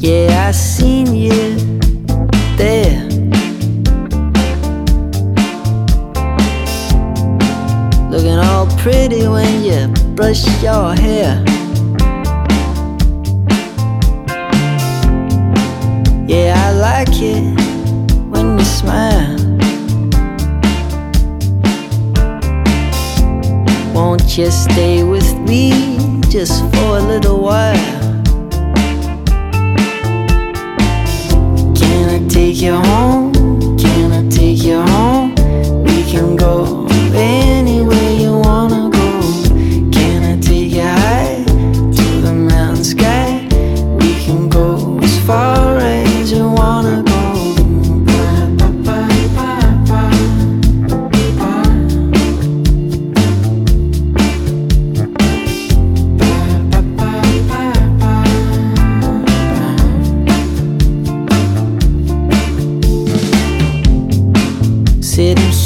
[0.00, 1.56] Yeah, I seen you
[2.56, 3.02] there.
[8.08, 11.42] Looking all pretty when you brush your hair.
[16.28, 17.58] Yeah, I like it
[18.30, 19.36] when you smile.
[23.92, 28.07] Won't you stay with me just for a little while?
[36.28, 36.86] We can go.
[37.14, 37.57] Anywhere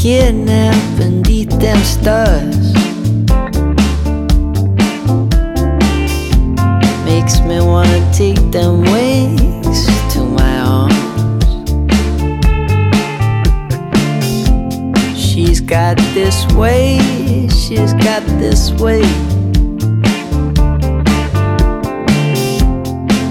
[0.03, 2.73] Here now beneath them stars.
[7.05, 11.47] Makes me wanna take them wings to my arms.
[15.17, 16.99] She's got this way,
[17.49, 19.03] she's got this way.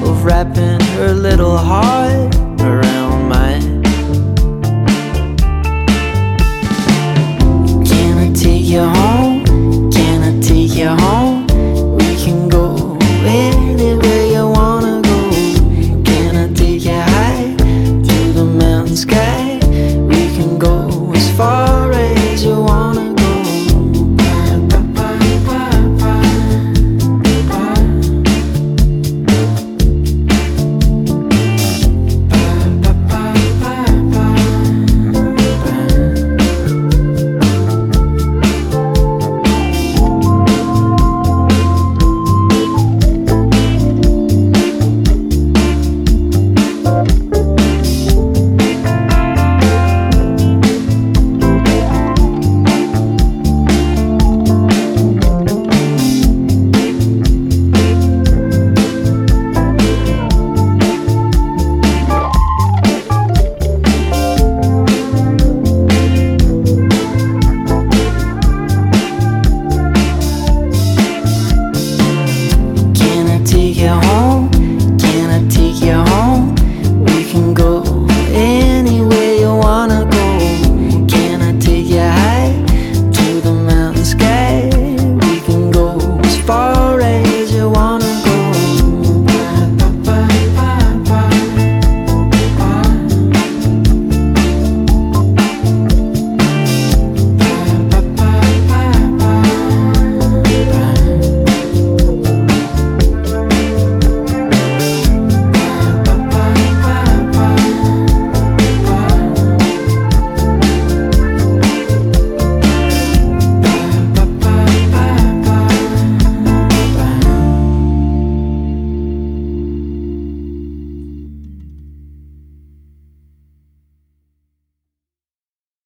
[0.08, 1.91] Of wrapping her little heart